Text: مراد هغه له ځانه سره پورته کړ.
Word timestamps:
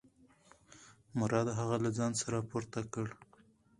مراد 1.19 1.47
هغه 1.59 1.75
له 1.83 1.89
ځانه 1.97 2.15
سره 2.21 2.45
پورته 2.49 2.79
کړ. 2.93 3.07